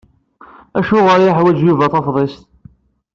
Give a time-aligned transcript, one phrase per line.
[0.77, 2.41] Acuɣer i yeḥwaǧ Yuba tafḍist?